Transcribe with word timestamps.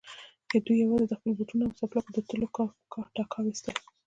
دوی 0.65 0.77
يواځې 0.83 1.05
د 1.07 1.13
خپلو 1.17 1.35
بوټونو 1.37 1.63
او 1.67 1.75
څپلکو 1.79 2.09
د 2.13 2.17
تلو 2.27 2.47
ټکا 3.15 3.37
اورېدله. 3.39 3.73